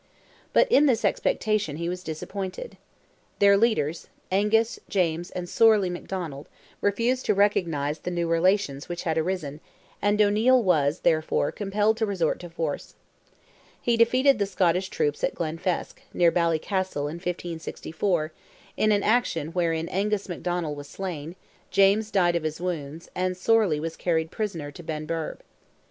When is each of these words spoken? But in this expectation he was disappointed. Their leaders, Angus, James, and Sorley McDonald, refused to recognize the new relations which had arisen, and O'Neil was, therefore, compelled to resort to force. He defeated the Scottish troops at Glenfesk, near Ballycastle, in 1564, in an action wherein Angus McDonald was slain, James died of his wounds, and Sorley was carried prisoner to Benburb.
But 0.51 0.67
in 0.71 0.87
this 0.87 1.05
expectation 1.05 1.75
he 1.77 1.87
was 1.87 2.01
disappointed. 2.01 2.75
Their 3.37 3.55
leaders, 3.55 4.07
Angus, 4.31 4.79
James, 4.89 5.29
and 5.29 5.47
Sorley 5.47 5.91
McDonald, 5.91 6.47
refused 6.81 7.27
to 7.27 7.35
recognize 7.35 7.99
the 7.99 8.09
new 8.09 8.27
relations 8.27 8.89
which 8.89 9.03
had 9.03 9.15
arisen, 9.19 9.59
and 10.01 10.19
O'Neil 10.19 10.59
was, 10.63 11.01
therefore, 11.01 11.51
compelled 11.51 11.97
to 11.97 12.07
resort 12.07 12.39
to 12.39 12.49
force. 12.49 12.95
He 13.79 13.95
defeated 13.95 14.39
the 14.39 14.47
Scottish 14.47 14.89
troops 14.89 15.23
at 15.23 15.35
Glenfesk, 15.35 16.01
near 16.15 16.31
Ballycastle, 16.31 17.07
in 17.07 17.17
1564, 17.19 18.33
in 18.77 18.91
an 18.91 19.03
action 19.03 19.49
wherein 19.49 19.87
Angus 19.89 20.27
McDonald 20.27 20.75
was 20.75 20.87
slain, 20.87 21.35
James 21.69 22.09
died 22.09 22.35
of 22.35 22.41
his 22.41 22.59
wounds, 22.59 23.07
and 23.13 23.37
Sorley 23.37 23.79
was 23.79 23.95
carried 23.95 24.31
prisoner 24.31 24.71
to 24.71 24.81
Benburb. 24.81 25.41